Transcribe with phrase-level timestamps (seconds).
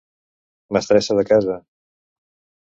[0.77, 1.59] Mestressa de casa.